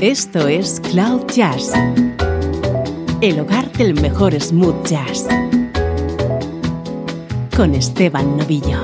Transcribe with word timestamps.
Esto 0.00 0.46
es 0.46 0.80
Cloud 0.92 1.26
Jazz, 1.34 1.72
el 3.20 3.40
hogar 3.40 3.72
del 3.72 4.00
mejor 4.00 4.32
smooth 4.40 4.86
jazz, 4.86 5.26
con 7.56 7.74
Esteban 7.74 8.36
Novillo. 8.36 8.80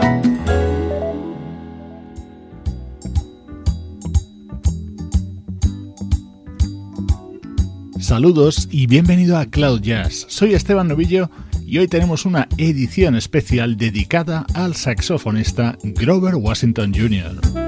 Saludos 8.00 8.68
y 8.72 8.88
bienvenido 8.88 9.38
a 9.38 9.46
Cloud 9.46 9.82
Jazz. 9.82 10.26
Soy 10.28 10.54
Esteban 10.54 10.88
Novillo 10.88 11.30
y 11.64 11.78
hoy 11.78 11.86
tenemos 11.86 12.26
una 12.26 12.48
edición 12.58 13.14
especial 13.14 13.76
dedicada 13.76 14.46
al 14.52 14.74
saxofonista 14.74 15.78
Grover 15.84 16.34
Washington 16.34 16.92
Jr. 16.92 17.63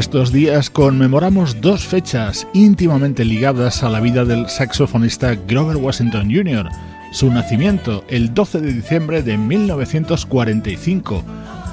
estos 0.00 0.32
días 0.32 0.70
conmemoramos 0.70 1.60
dos 1.60 1.84
fechas 1.84 2.48
íntimamente 2.54 3.22
ligadas 3.22 3.82
a 3.82 3.90
la 3.90 4.00
vida 4.00 4.24
del 4.24 4.48
saxofonista 4.48 5.34
Grover 5.46 5.76
Washington 5.76 6.30
Jr. 6.34 6.70
Su 7.12 7.30
nacimiento 7.30 8.02
el 8.08 8.32
12 8.32 8.62
de 8.62 8.72
diciembre 8.72 9.22
de 9.22 9.36
1945 9.36 11.22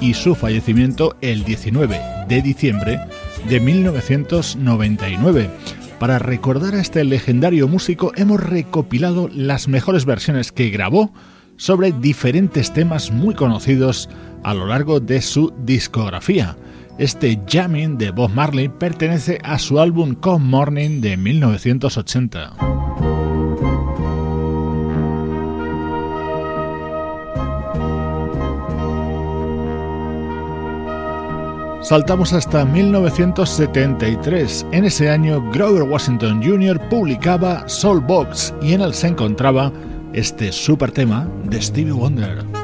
y 0.02 0.12
su 0.12 0.34
fallecimiento 0.34 1.16
el 1.22 1.42
19 1.42 1.98
de 2.28 2.42
diciembre 2.42 3.00
de 3.48 3.60
1999. 3.60 5.48
Para 5.98 6.18
recordar 6.18 6.74
a 6.74 6.82
este 6.82 7.02
legendario 7.04 7.66
músico 7.66 8.12
hemos 8.14 8.40
recopilado 8.40 9.30
las 9.32 9.68
mejores 9.68 10.04
versiones 10.04 10.52
que 10.52 10.68
grabó 10.68 11.14
sobre 11.56 11.92
diferentes 11.92 12.74
temas 12.74 13.10
muy 13.10 13.34
conocidos 13.34 14.10
a 14.44 14.52
lo 14.52 14.66
largo 14.66 15.00
de 15.00 15.22
su 15.22 15.54
discografía. 15.64 16.58
Este 16.98 17.40
jamming 17.46 17.96
de 17.96 18.10
Bob 18.10 18.32
Marley 18.32 18.68
pertenece 18.68 19.38
a 19.44 19.60
su 19.60 19.78
álbum 19.78 20.16
Come 20.16 20.44
Morning 20.44 21.00
de 21.00 21.16
1980. 21.16 22.56
Saltamos 31.82 32.32
hasta 32.32 32.64
1973. 32.64 34.66
En 34.72 34.84
ese 34.84 35.08
año, 35.08 35.40
Grover 35.52 35.84
Washington 35.84 36.42
Jr. 36.42 36.80
publicaba 36.88 37.68
Soul 37.68 38.00
Box 38.00 38.52
y 38.60 38.72
en 38.72 38.80
él 38.80 38.92
se 38.92 39.06
encontraba 39.06 39.72
este 40.12 40.50
super 40.50 40.90
tema 40.90 41.28
de 41.44 41.62
Stevie 41.62 41.92
Wonder. 41.92 42.57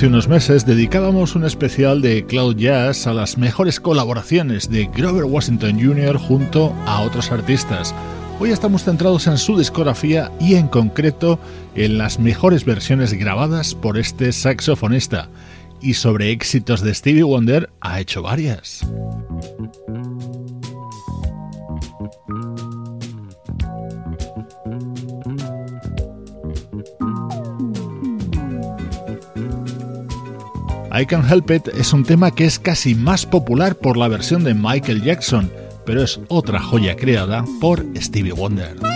Hace 0.00 0.06
unos 0.06 0.28
meses 0.28 0.64
dedicábamos 0.64 1.34
un 1.34 1.44
especial 1.44 2.00
de 2.00 2.24
Cloud 2.24 2.56
Jazz 2.56 3.06
a 3.06 3.12
las 3.12 3.36
mejores 3.36 3.80
colaboraciones 3.80 4.70
de 4.70 4.86
Grover 4.86 5.24
Washington 5.24 5.78
Jr. 5.78 6.16
junto 6.16 6.74
a 6.86 7.02
otros 7.02 7.30
artistas. 7.30 7.94
Hoy 8.38 8.48
estamos 8.48 8.84
centrados 8.84 9.26
en 9.26 9.36
su 9.36 9.58
discografía 9.58 10.32
y 10.40 10.54
en 10.54 10.68
concreto 10.68 11.38
en 11.74 11.98
las 11.98 12.18
mejores 12.18 12.64
versiones 12.64 13.12
grabadas 13.12 13.74
por 13.74 13.98
este 13.98 14.32
saxofonista. 14.32 15.28
Y 15.82 15.92
sobre 15.92 16.30
éxitos 16.30 16.80
de 16.80 16.94
Stevie 16.94 17.22
Wonder 17.22 17.68
ha 17.82 18.00
hecho 18.00 18.22
varias. 18.22 18.86
I 30.92 31.06
Can 31.06 31.24
Help 31.28 31.50
It 31.52 31.68
es 31.68 31.92
un 31.92 32.04
tema 32.04 32.32
que 32.32 32.44
es 32.44 32.58
casi 32.58 32.96
más 32.96 33.24
popular 33.24 33.76
por 33.76 33.96
la 33.96 34.08
versión 34.08 34.42
de 34.42 34.54
Michael 34.54 35.02
Jackson, 35.02 35.50
pero 35.86 36.02
es 36.02 36.18
otra 36.28 36.58
joya 36.58 36.96
creada 36.96 37.44
por 37.60 37.86
Stevie 37.96 38.32
Wonder. 38.32 38.89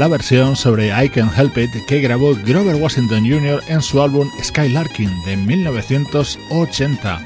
La 0.00 0.08
versión 0.08 0.56
sobre 0.56 0.88
I 0.88 1.10
Can 1.10 1.30
Help 1.36 1.58
It 1.58 1.84
que 1.86 2.00
grabó 2.00 2.34
Grover 2.34 2.76
Washington 2.76 3.20
Jr. 3.20 3.62
en 3.68 3.82
su 3.82 4.00
álbum 4.00 4.30
Skylarking 4.42 5.10
de 5.26 5.36
1980. 5.36 7.20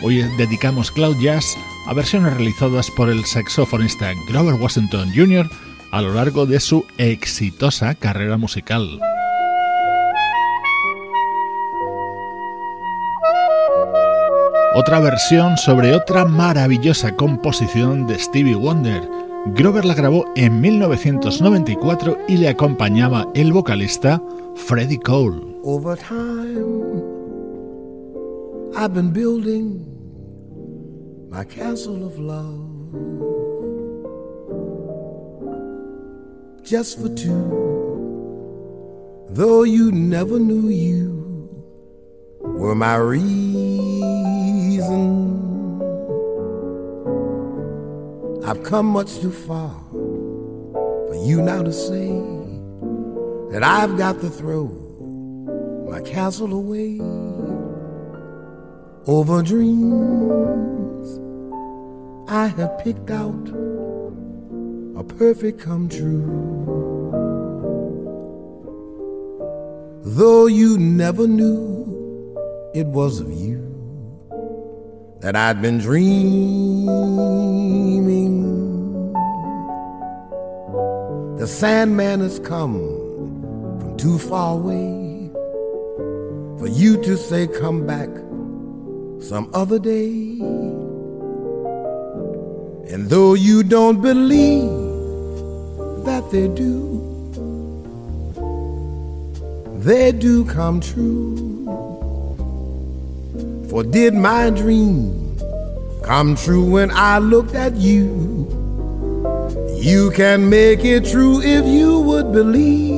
Hoy 0.00 0.22
dedicamos 0.38 0.92
Cloud 0.92 1.16
Jazz 1.20 1.58
a 1.88 1.92
versiones 1.92 2.34
realizadas 2.34 2.88
por 2.92 3.10
el 3.10 3.24
saxofonista 3.24 4.12
Grover 4.28 4.54
Washington 4.54 5.10
Jr. 5.12 5.50
a 5.90 6.02
lo 6.02 6.14
largo 6.14 6.46
de 6.46 6.60
su 6.60 6.86
exitosa 6.98 7.96
carrera 7.96 8.36
musical. 8.36 9.00
Otra 14.76 15.00
versión 15.00 15.56
sobre 15.58 15.96
otra 15.96 16.26
maravillosa 16.26 17.16
composición 17.16 18.06
de 18.06 18.20
Stevie 18.20 18.54
Wonder. 18.54 19.19
Grover 19.46 19.84
la 19.86 19.94
grabó 19.94 20.26
en 20.36 20.60
1994 20.60 22.18
y 22.28 22.36
le 22.36 22.48
acompañaba 22.48 23.26
el 23.34 23.52
vocalista 23.52 24.22
Freddie 24.54 25.00
Cole. 25.00 25.40
Over 25.64 25.98
time, 25.98 27.02
I've 28.76 28.92
been 28.92 29.12
building 29.12 29.86
my 31.30 31.44
castle 31.44 32.04
of 32.04 32.18
love 32.18 32.68
just 36.62 37.00
for 37.00 37.08
two. 37.08 37.68
Though 39.30 39.64
you 39.64 39.90
never 39.90 40.38
knew 40.38 40.68
you 40.68 41.48
were 42.42 42.74
my 42.74 42.96
reason. 42.96 44.20
I've 48.44 48.62
come 48.62 48.86
much 48.86 49.18
too 49.20 49.30
far 49.30 49.74
for 49.92 51.14
you 51.14 51.42
now 51.42 51.62
to 51.62 51.72
say 51.72 52.08
that 53.52 53.62
I've 53.62 53.98
got 53.98 54.20
to 54.20 54.30
throw 54.30 54.66
my 55.88 56.00
castle 56.00 56.52
away 56.52 56.98
over 59.06 59.42
dreams 59.42 61.20
I 62.30 62.46
have 62.46 62.78
picked 62.78 63.10
out 63.10 63.48
a 64.96 65.04
perfect 65.04 65.60
come 65.60 65.88
true. 65.88 66.24
Though 70.02 70.46
you 70.46 70.78
never 70.78 71.26
knew 71.26 72.36
it 72.72 72.86
was 72.86 73.20
of 73.20 73.32
you 73.32 73.69
that 75.20 75.36
I'd 75.36 75.60
been 75.60 75.78
dreaming. 75.78 76.80
The 81.36 81.46
Sandman 81.46 82.20
has 82.20 82.38
come 82.38 82.78
from 83.80 83.96
too 83.98 84.18
far 84.18 84.54
away 84.54 85.30
for 86.58 86.66
you 86.68 87.02
to 87.02 87.16
say, 87.16 87.46
Come 87.46 87.86
back 87.86 88.08
some 89.22 89.50
other 89.52 89.78
day. 89.78 90.38
And 92.92 93.08
though 93.08 93.34
you 93.34 93.62
don't 93.62 94.00
believe 94.00 94.68
that 96.04 96.28
they 96.32 96.48
do, 96.48 96.98
they 99.78 100.12
do 100.12 100.44
come 100.46 100.80
true. 100.80 101.59
For 103.70 103.84
did 103.84 104.14
my 104.14 104.50
dream 104.50 105.38
come 106.02 106.34
true 106.34 106.64
when 106.64 106.90
I 106.90 107.18
looked 107.18 107.54
at 107.54 107.76
you? 107.76 108.48
You 109.78 110.10
can 110.10 110.50
make 110.50 110.84
it 110.84 111.04
true 111.04 111.40
if 111.40 111.64
you 111.64 112.00
would 112.00 112.32
believe. 112.32 112.90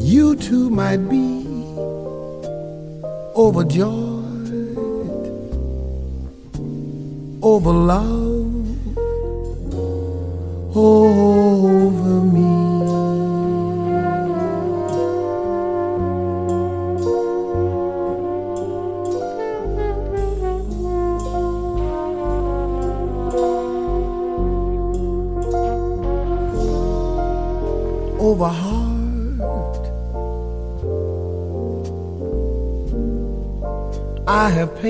You 0.00 0.36
too 0.36 0.70
might 0.70 1.06
be 1.08 1.44
overjoyed 3.36 4.08
over 7.42 7.72
love 7.72 8.60
over 10.74 11.30
oh. 11.36 11.39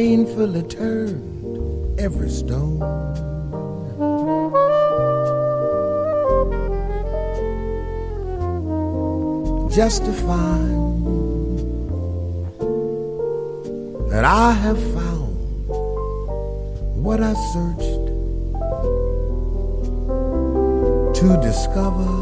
Painfully 0.00 0.62
turned 0.62 2.00
every 2.00 2.30
stone. 2.30 2.80
Just 9.70 10.06
to 10.06 10.12
find 10.28 10.78
that 14.10 14.24
I 14.24 14.52
have 14.64 14.80
found 14.94 15.34
what 17.04 17.20
I 17.20 17.34
searched 17.52 18.06
to 21.18 21.28
discover. 21.48 22.12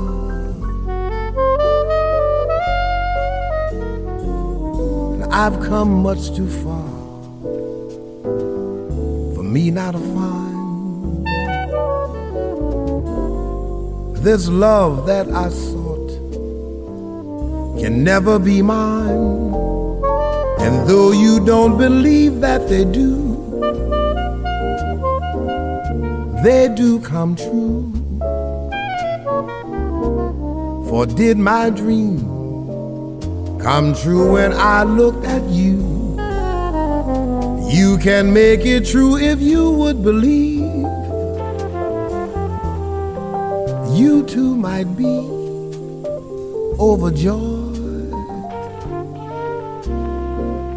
I've 5.30 5.60
come 5.60 6.02
much 6.02 6.34
too 6.34 6.50
far 6.64 6.87
me 9.48 9.70
not 9.70 9.92
to 9.92 9.98
find 9.98 10.48
this 14.22 14.48
love 14.48 15.06
that 15.06 15.28
I 15.28 15.48
sought 15.48 16.08
can 17.80 18.02
never 18.02 18.38
be 18.38 18.60
mine. 18.60 19.54
And 20.60 20.88
though 20.88 21.12
you 21.12 21.44
don't 21.46 21.78
believe 21.78 22.40
that 22.40 22.68
they 22.68 22.84
do, 22.84 23.16
they 26.42 26.68
do 26.74 27.00
come 27.00 27.36
true. 27.36 27.92
For 30.88 31.06
did 31.06 31.38
my 31.38 31.70
dream 31.70 32.18
come 33.60 33.94
true 33.94 34.32
when 34.32 34.52
I 34.52 34.82
looked 34.82 35.24
at 35.24 35.44
you. 35.44 35.97
You 37.68 37.98
can 37.98 38.32
make 38.32 38.64
it 38.64 38.86
true 38.86 39.18
if 39.18 39.40
you 39.40 39.70
would 39.70 40.02
believe. 40.02 40.62
You 43.94 44.24
too 44.26 44.56
might 44.56 44.96
be 44.96 45.18
overjoyed 46.80 47.68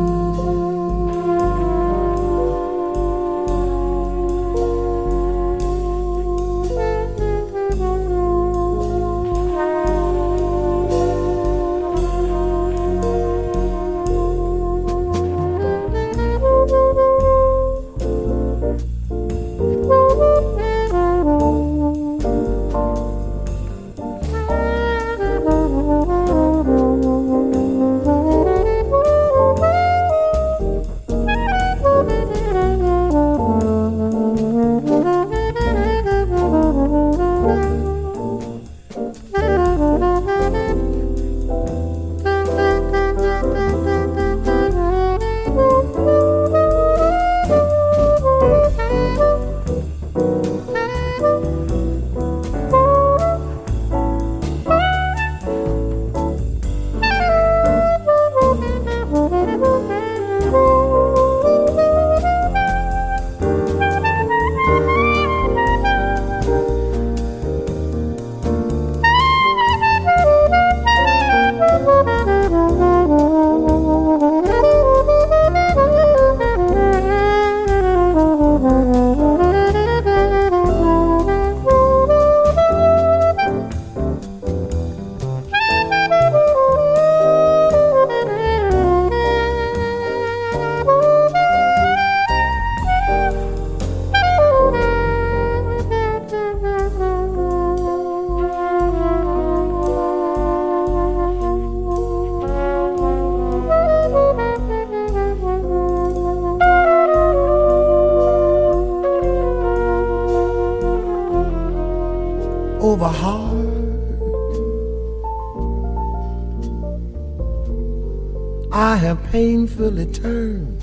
Turned 119.78 120.82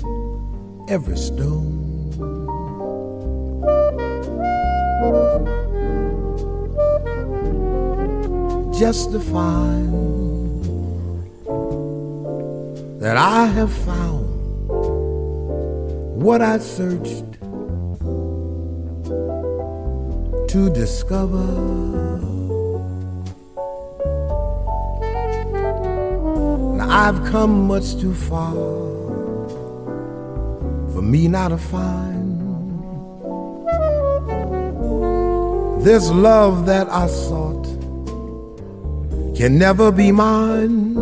every 0.88 1.18
stone. 1.18 1.84
Just 8.72 9.12
to 9.12 9.20
find 9.20 9.92
that 12.98 13.18
I 13.18 13.44
have 13.44 13.70
found 13.70 14.24
what 16.22 16.40
I 16.40 16.56
searched 16.56 17.32
to 20.48 20.70
discover. 20.72 21.44
I've 26.80 27.22
come 27.30 27.66
much 27.66 27.98
too 28.00 28.14
far 28.14 28.75
me 31.10 31.28
not 31.28 31.48
to 31.48 31.58
find 31.58 32.26
this 35.86 36.10
love 36.10 36.66
that 36.66 36.88
I 36.88 37.06
sought 37.06 37.64
can 39.36 39.56
never 39.56 39.92
be 39.92 40.10
mine. 40.10 40.96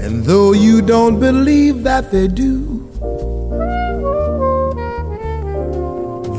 And 0.00 0.24
though 0.24 0.52
you 0.52 0.82
don't 0.82 1.20
believe 1.20 1.84
that 1.84 2.10
they 2.10 2.26
do, 2.26 2.88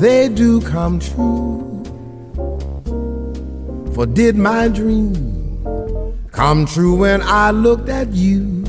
they 0.02 0.28
do 0.28 0.60
come 0.62 1.00
true. 1.00 1.84
For 3.94 4.06
did 4.06 4.36
my 4.36 4.68
dream 4.68 5.14
come 6.32 6.66
true 6.66 6.96
when 6.96 7.22
I 7.22 7.52
looked 7.52 7.88
at 7.88 8.10
you? 8.10 8.61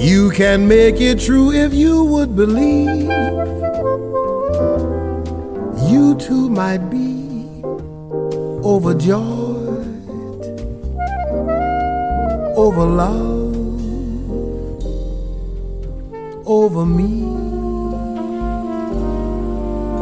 You 0.00 0.30
can 0.30 0.66
make 0.66 0.98
it 0.98 1.20
true 1.20 1.52
if 1.52 1.74
you 1.74 2.02
would 2.04 2.34
believe. 2.34 3.10
You 5.92 6.16
too 6.18 6.48
might 6.48 6.88
be 6.88 7.62
overjoyed 8.64 9.60
over 12.56 12.86
love, 12.86 13.54
over 16.46 16.86
me. 16.86 17.26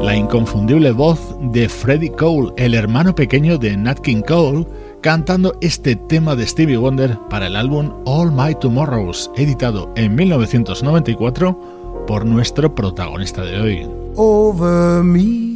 La 0.00 0.14
inconfundible 0.14 0.92
voz 0.92 1.18
de 1.52 1.68
Freddie 1.68 2.12
Cole, 2.12 2.52
el 2.56 2.74
hermano 2.74 3.16
pequeño 3.16 3.58
de 3.58 3.76
Nat 3.76 3.98
King 3.98 4.22
Cole, 4.22 4.64
cantando 5.08 5.56
este 5.62 5.96
tema 5.96 6.36
de 6.36 6.46
Stevie 6.46 6.76
Wonder 6.76 7.18
para 7.30 7.46
el 7.46 7.56
álbum 7.56 7.94
All 8.04 8.30
My 8.30 8.54
Tomorrows, 8.54 9.30
editado 9.36 9.90
en 9.96 10.14
1994 10.14 12.04
por 12.06 12.26
nuestro 12.26 12.74
protagonista 12.74 13.40
de 13.40 13.58
hoy. 13.58 13.90
Over 14.16 15.02
me. 15.02 15.47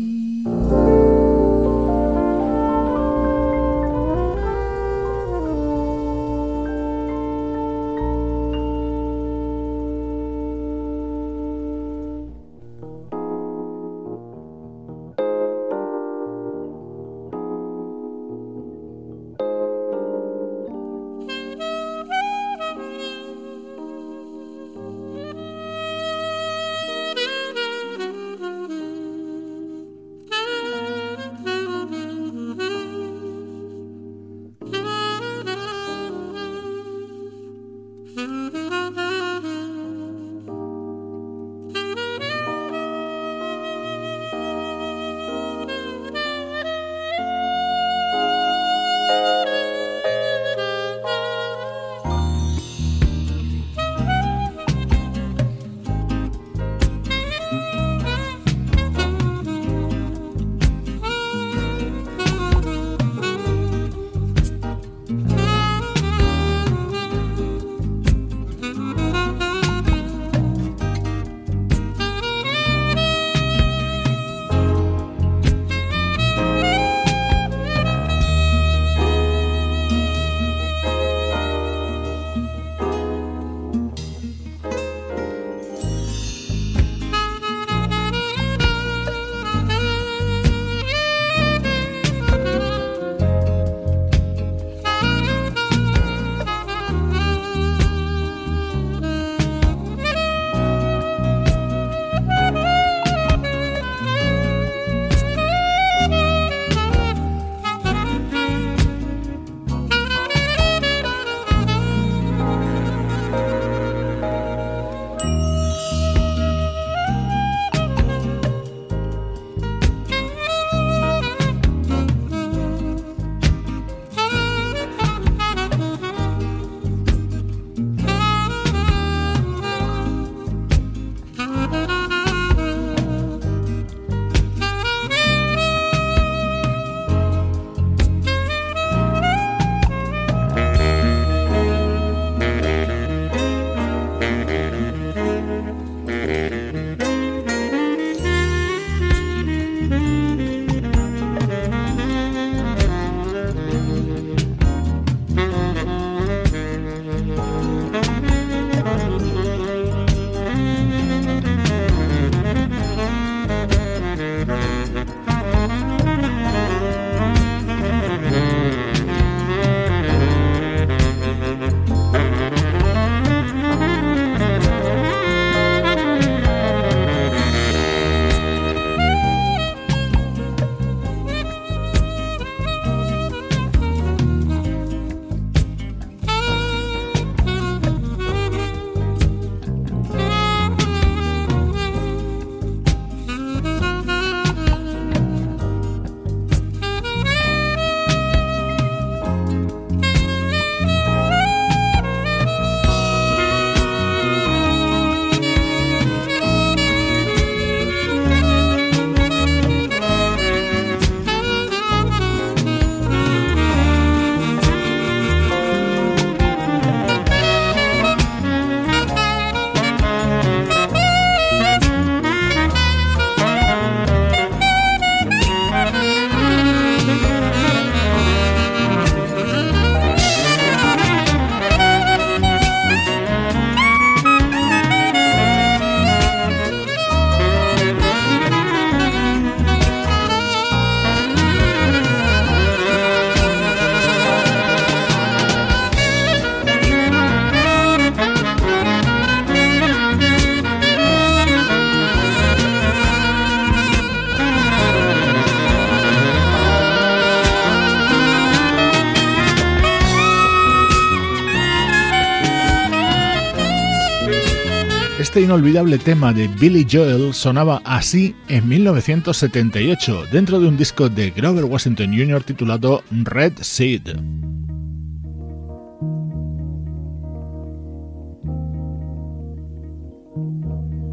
Inolvidable 265.42 265.98
tema 265.98 266.32
de 266.32 266.48
Billy 266.48 266.86
Joel 266.90 267.34
sonaba 267.34 267.82
así 267.84 268.34
en 268.48 268.68
1978 268.68 270.26
dentro 270.30 270.60
de 270.60 270.68
un 270.68 270.76
disco 270.76 271.08
de 271.08 271.30
Grover 271.30 271.64
Washington 271.64 272.12
Jr. 272.16 272.42
titulado 272.42 273.02
Red 273.10 273.54
Seed. 273.60 274.02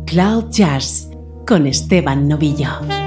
Cloud 0.06 0.52
Jazz 0.52 1.10
con 1.46 1.68
Esteban 1.68 2.28
Novillo. 2.28 2.99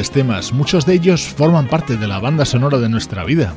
Temas, 0.00 0.52
muchos 0.52 0.86
de 0.86 0.94
ellos 0.94 1.22
forman 1.22 1.68
parte 1.68 1.96
de 1.96 2.06
la 2.06 2.18
banda 2.18 2.44
sonora 2.44 2.78
de 2.78 2.88
nuestra 2.88 3.24
vida. 3.24 3.54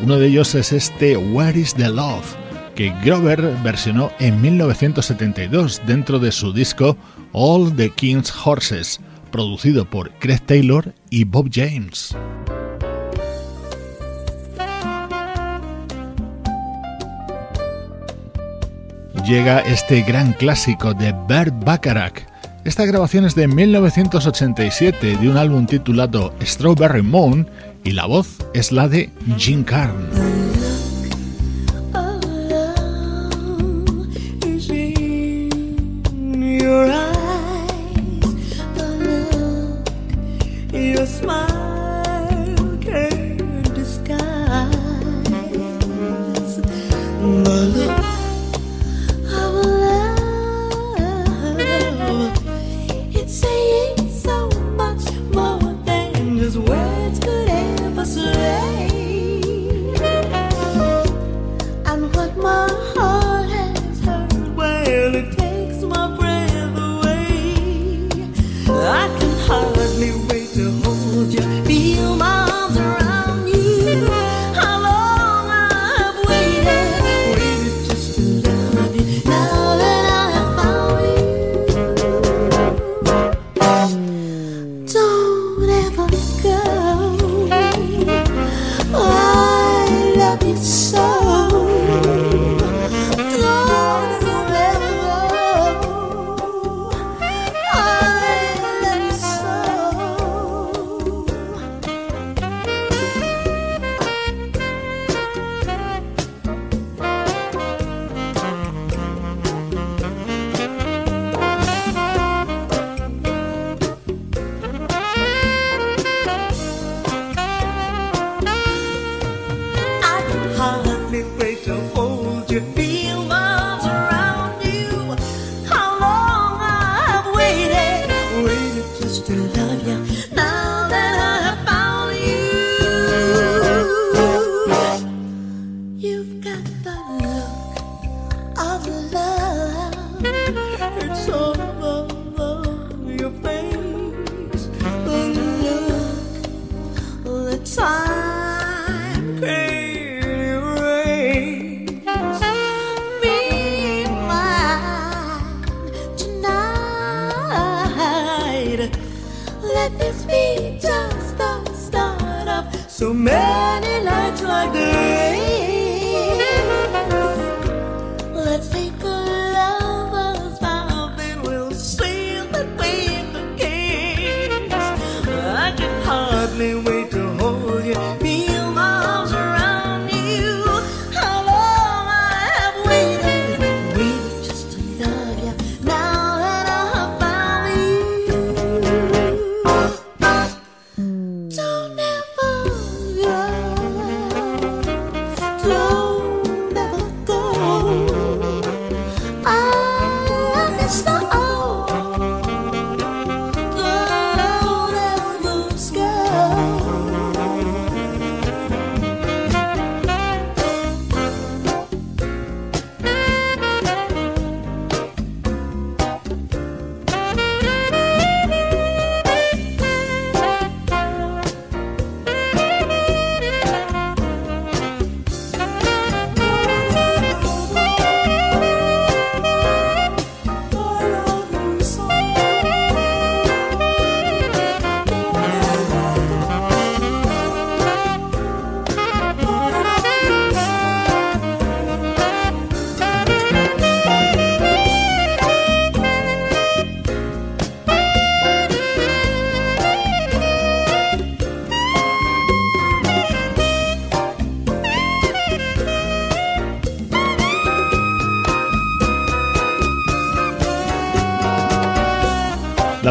Uno 0.00 0.16
de 0.16 0.28
ellos 0.28 0.54
es 0.54 0.72
este 0.72 1.16
Where 1.16 1.58
is 1.58 1.74
the 1.74 1.88
Love, 1.88 2.36
que 2.76 2.94
Grover 3.04 3.56
versionó 3.62 4.12
en 4.20 4.40
1972 4.40 5.82
dentro 5.86 6.18
de 6.18 6.30
su 6.30 6.52
disco 6.52 6.96
All 7.32 7.74
the 7.74 7.90
King's 7.90 8.32
Horses, 8.44 9.00
producido 9.30 9.84
por 9.84 10.12
Craig 10.20 10.40
Taylor 10.46 10.94
y 11.10 11.24
Bob 11.24 11.50
James. 11.52 12.14
Llega 19.26 19.60
este 19.60 20.02
gran 20.02 20.32
clásico 20.32 20.94
de 20.94 21.14
Bert 21.28 21.54
Bacharach. 21.64 22.31
Esta 22.64 22.86
grabación 22.86 23.24
es 23.24 23.34
de 23.34 23.48
1987 23.48 25.16
de 25.16 25.28
un 25.28 25.36
álbum 25.36 25.66
titulado 25.66 26.32
Strawberry 26.40 27.02
Moon 27.02 27.48
y 27.82 27.90
la 27.90 28.06
voz 28.06 28.38
es 28.54 28.70
la 28.70 28.86
de 28.86 29.10
Jim 29.36 29.64
Carn. 29.64 30.31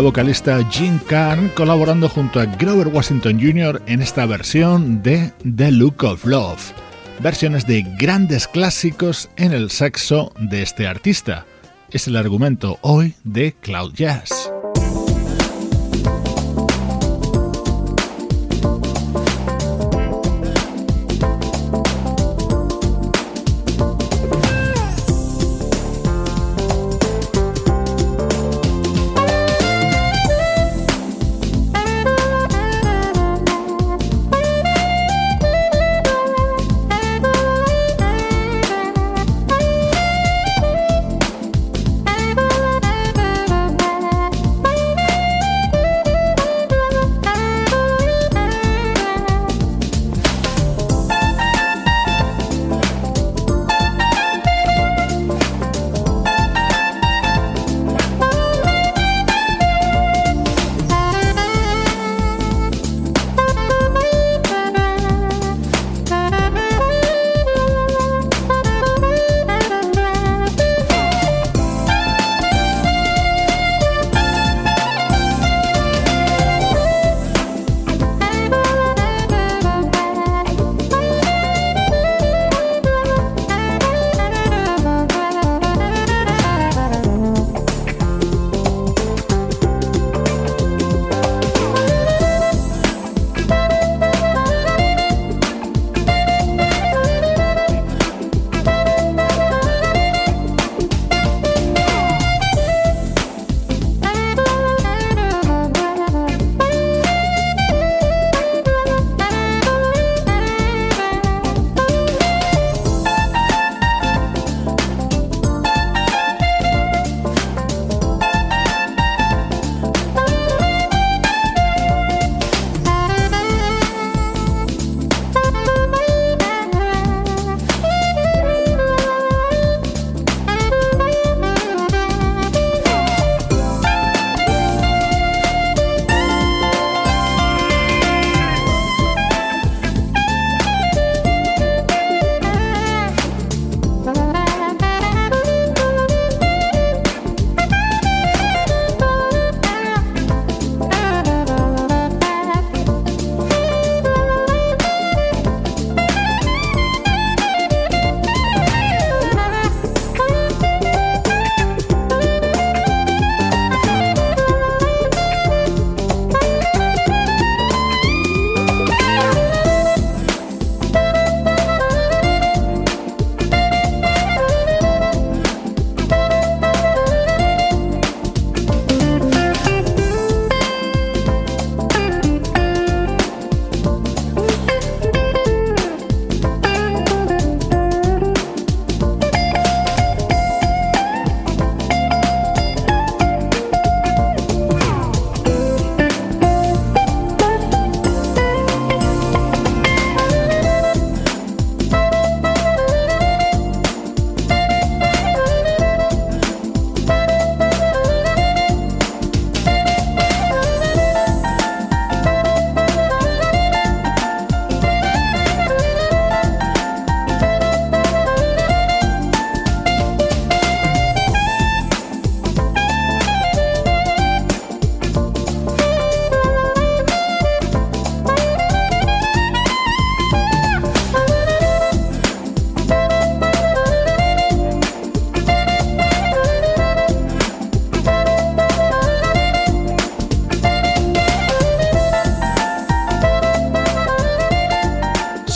Vocalista 0.01 0.63
Jim 0.69 0.99
Carn 1.07 1.49
colaborando 1.49 2.09
junto 2.09 2.39
a 2.39 2.45
Grover 2.45 2.87
Washington 2.87 3.39
Jr. 3.39 3.81
en 3.87 4.01
esta 4.01 4.25
versión 4.25 5.01
de 5.03 5.31
The 5.55 5.71
Look 5.71 6.03
of 6.03 6.25
Love, 6.25 6.73
versiones 7.19 7.65
de 7.67 7.83
grandes 7.97 8.47
clásicos 8.47 9.29
en 9.37 9.53
el 9.53 9.69
sexo 9.69 10.33
de 10.39 10.61
este 10.61 10.87
artista. 10.87 11.45
Es 11.91 12.07
el 12.07 12.15
argumento 12.15 12.79
hoy 12.81 13.15
de 13.23 13.53
Cloud 13.53 13.93
Jazz. 13.93 14.50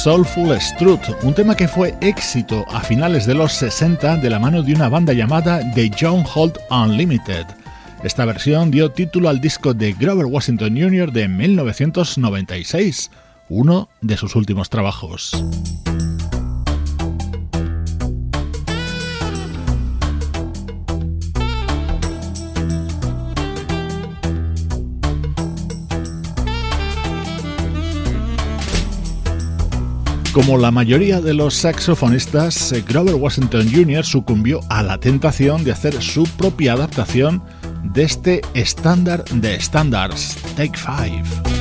Soulful 0.06 0.56
Strut, 0.62 1.02
un 1.24 1.34
tema 1.34 1.56
que 1.56 1.68
fue 1.68 1.98
éxito 2.00 2.64
a 2.70 2.82
finales 2.82 3.26
de 3.26 3.34
los 3.34 3.54
60 3.54 4.18
de 4.18 4.30
la 4.30 4.38
mano 4.38 4.62
de 4.62 4.76
una 4.76 4.88
banda 4.88 5.14
llamada 5.14 5.62
The 5.74 5.90
John 6.00 6.24
Holt 6.32 6.60
Unlimited. 6.70 7.48
Esta 8.04 8.24
versión 8.24 8.70
dio 8.70 8.92
título 8.92 9.30
al 9.30 9.42
disco 9.42 9.74
de 9.74 9.94
Grover 9.94 10.28
Washington 10.28 10.78
Jr. 10.80 11.12
de 11.12 11.28
1996, 11.28 13.10
uno 13.50 13.90
de 14.02 14.16
sus 14.16 14.36
últimos 14.36 14.70
trabajos. 14.70 15.32
Como 30.36 30.58
la 30.58 30.70
mayoría 30.70 31.22
de 31.22 31.34
los 31.34 31.54
saxofonistas, 31.54 32.74
eh, 32.74 32.84
Grover 32.86 33.16
Washington 33.16 33.72
Jr. 33.74 34.04
sucumbió 34.04 34.60
a 34.68 34.84
la 34.84 34.98
tentación 34.98 35.64
de 35.64 35.72
hacer 35.72 36.02
su 36.02 36.26
propia 36.26 36.74
adaptación 36.74 37.42
de 37.84 38.04
este 38.04 38.42
estándar 38.54 39.24
de 39.24 39.56
estándares, 39.56 40.36
Take 40.58 40.78
Five. 40.78 41.55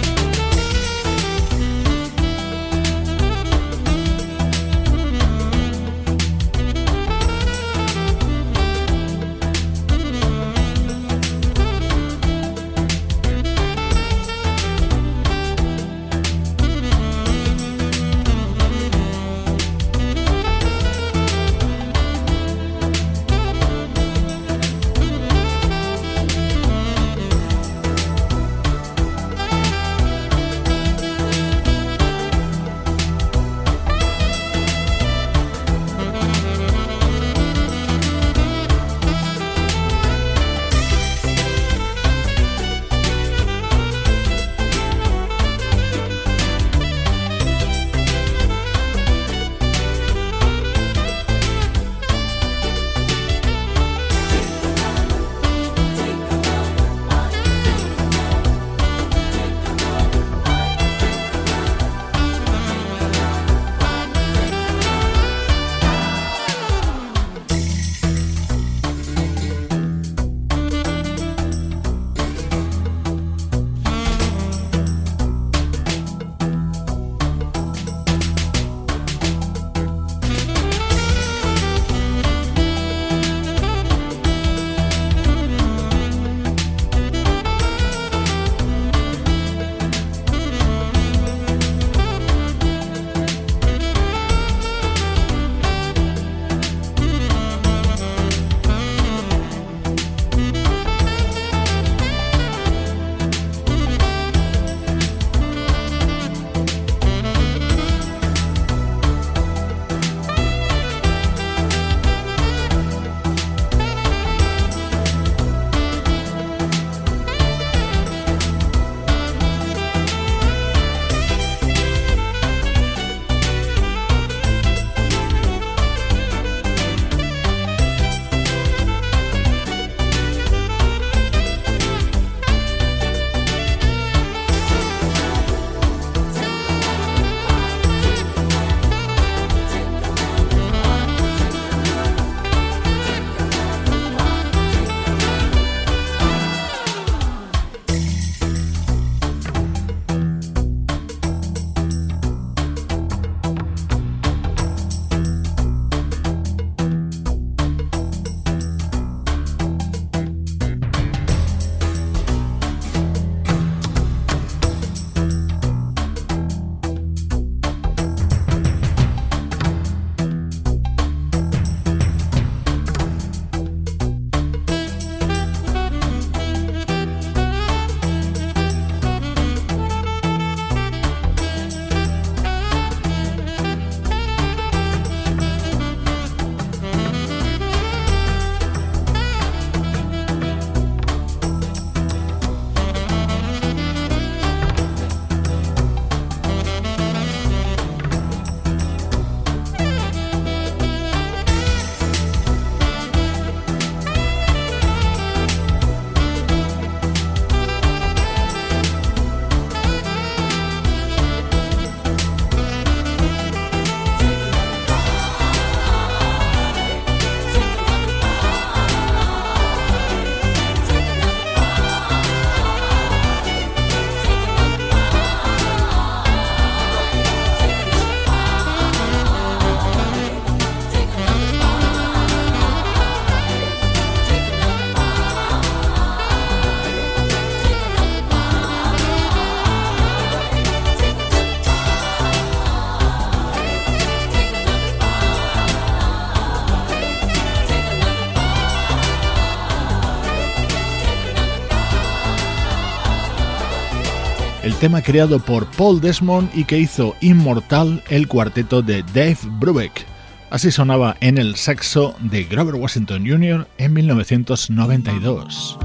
Tema 254.84 255.00
creado 255.00 255.38
por 255.38 255.64
Paul 255.64 255.98
Desmond 255.98 256.50
y 256.54 256.64
que 256.64 256.78
hizo 256.78 257.16
inmortal 257.22 258.02
el 258.10 258.28
cuarteto 258.28 258.82
de 258.82 259.02
Dave 259.14 259.38
Brubeck. 259.58 260.04
Así 260.50 260.70
sonaba 260.70 261.16
en 261.20 261.38
el 261.38 261.56
saxo 261.56 262.14
de 262.20 262.44
Grover 262.44 262.74
Washington 262.74 263.26
Jr. 263.26 263.66
en 263.78 263.92
1992. 263.94 265.78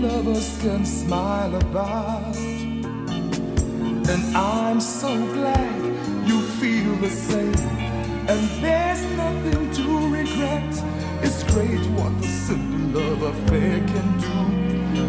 Lovers 0.00 0.58
can 0.62 0.84
smile 0.84 1.54
about. 1.54 2.36
And 4.12 4.36
I'm 4.36 4.80
so 4.80 5.14
glad 5.34 5.76
you 6.26 6.40
feel 6.58 6.96
the 6.96 7.10
same. 7.10 7.54
And 8.28 8.42
there's 8.62 9.02
nothing 9.16 9.70
to 9.78 9.84
regret. 10.08 10.72
It's 11.22 11.42
great 11.52 11.84
what 11.98 12.12
the 12.20 12.28
simple 12.28 13.00
love 13.00 13.22
affair 13.22 13.78
can 13.92 14.08
do 14.24 14.36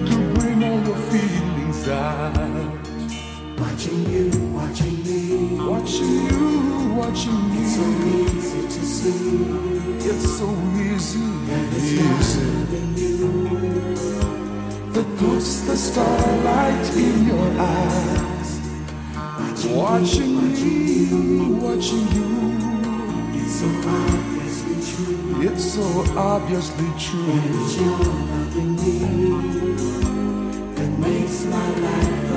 to 0.09 0.15
bring 0.39 0.63
all 0.63 0.81
your 0.83 1.01
feelings 1.11 1.87
out. 1.87 2.35
Watching 3.59 4.01
you, 4.09 4.29
watching 4.53 5.03
me, 5.03 5.55
watching 5.71 6.15
you, 6.29 6.93
watching 6.95 7.41
me. 7.49 7.61
It's 7.61 7.75
so 7.75 7.87
easy 8.19 8.61
to 8.75 8.81
see. 8.95 9.71
It's 10.09 10.27
so 10.37 10.49
easy, 10.75 11.25
and 11.55 11.67
it's 11.77 11.91
easy. 11.91 12.61
You 13.21 14.30
that 14.93 15.17
puts 15.17 15.61
the 15.61 15.75
starlight 15.77 16.95
in 16.95 17.27
your 17.27 17.49
eyes. 17.59 18.59
Watching, 19.67 20.35
me, 20.53 21.59
watching 21.61 22.07
you. 22.11 22.29
It's 23.39 23.55
so 23.59 23.67
obviously 23.87 24.75
true. 24.89 25.41
It's 25.47 25.63
so 25.73 25.85
obviously 26.17 26.91
true. 26.99 27.31
And 27.31 27.55
it's 27.61 27.75
your 27.77 27.97
loving 28.31 28.75
me 28.75 28.95
that 30.75 30.91
makes 30.99 31.45
my 31.45 31.69
life 31.79 32.30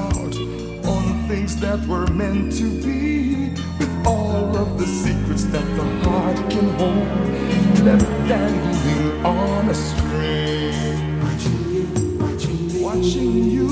out 0.00 0.34
on 0.94 1.04
things 1.28 1.56
that 1.60 1.80
were 1.86 2.06
meant 2.08 2.52
to 2.58 2.68
be. 2.82 3.50
With 3.78 4.06
all 4.06 4.56
of 4.56 4.78
the 4.78 4.86
secrets 4.86 5.44
that 5.54 5.66
the 5.78 5.86
heart 6.04 6.38
can 6.52 6.68
hold, 6.78 7.28
left 7.86 8.10
dangling 8.28 9.24
on 9.24 9.68
a 9.68 9.74
string. 9.74 11.20
Watching 11.22 11.60
you, 11.74 11.86
watching 12.22 12.62
you, 12.70 12.88
watching 12.90 13.50
you, 13.56 13.68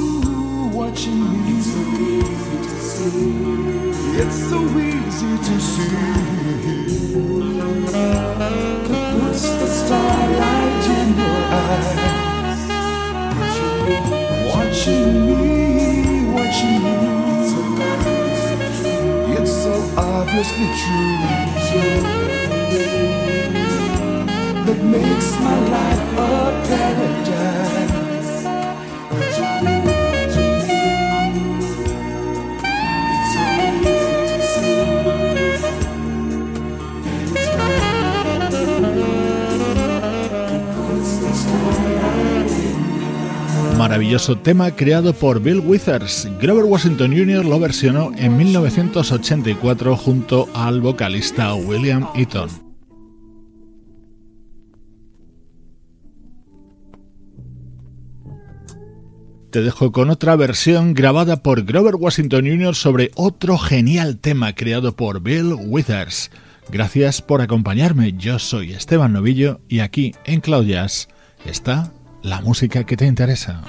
watching 0.80 1.20
you. 1.46 1.56
It's 1.58 1.66
so 1.70 1.82
easy 2.08 2.56
to 2.66 2.74
see. 2.92 3.32
It's 4.22 4.38
so 4.50 4.58
easy 4.88 5.32
to 5.48 5.54
see. 5.70 5.96
What's 9.20 9.46
the 9.60 9.68
starlight 9.80 10.84
in 10.98 11.08
your 11.22 11.40
eyes? 11.60 11.90
Watching 14.54 15.08
me. 15.26 15.47
It's 16.60 16.66
so 19.62 19.74
obviously 19.96 20.66
true 20.80 21.18
that 24.66 24.80
makes 24.82 25.38
my 25.38 25.56
life 25.70 26.18
a 26.18 26.66
paradise. 26.66 27.27
maravilloso 43.98 44.38
tema 44.38 44.70
creado 44.76 45.12
por 45.12 45.42
Bill 45.42 45.58
Withers. 45.58 46.28
Grover 46.40 46.66
Washington 46.66 47.10
Jr. 47.10 47.44
lo 47.44 47.58
versionó 47.58 48.12
en 48.16 48.36
1984 48.36 49.96
junto 49.96 50.48
al 50.54 50.80
vocalista 50.80 51.52
William 51.54 52.06
Eaton. 52.14 52.48
Te 59.50 59.62
dejo 59.62 59.90
con 59.90 60.10
otra 60.10 60.36
versión 60.36 60.94
grabada 60.94 61.42
por 61.42 61.64
Grover 61.64 61.96
Washington 61.96 62.46
Jr. 62.46 62.76
sobre 62.76 63.10
otro 63.16 63.58
genial 63.58 64.18
tema 64.18 64.54
creado 64.54 64.94
por 64.94 65.22
Bill 65.22 65.56
Withers. 65.58 66.30
Gracias 66.70 67.20
por 67.20 67.40
acompañarme, 67.40 68.12
yo 68.12 68.38
soy 68.38 68.74
Esteban 68.74 69.12
Novillo 69.12 69.60
y 69.68 69.80
aquí 69.80 70.14
en 70.24 70.40
Claudias 70.40 71.08
está 71.44 71.92
la 72.22 72.40
música 72.40 72.84
que 72.84 72.96
te 72.96 73.06
interesa. 73.06 73.64